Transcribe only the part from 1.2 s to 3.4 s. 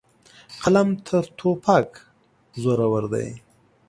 توپک زورور دی.